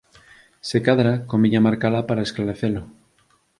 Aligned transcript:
Se 0.61 0.81
cadra 0.81 1.27
conviña 1.27 1.61
marcala 1.67 2.07
para 2.07 2.23
esclarecelo. 2.23 2.81